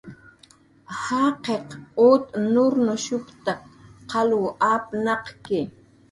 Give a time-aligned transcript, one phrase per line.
[1.03, 1.67] "Jaqiq
[2.09, 3.59] ut nurnushp""tak
[4.09, 5.59] qalw apnaq""ki"